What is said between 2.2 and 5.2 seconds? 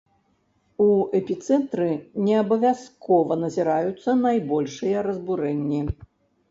неабавязкова назіраюцца найбольшыя